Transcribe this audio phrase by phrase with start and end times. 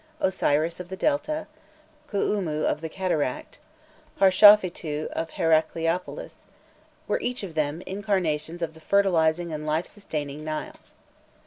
[0.19, 1.45] Osiris of the Delta,
[2.09, 3.59] Khuûmû of the Cataract,
[4.19, 6.47] Harshâfitû of Heracleopolis,
[7.07, 10.77] were each of them, incarnations of the fertilizing and life sustaining Nile.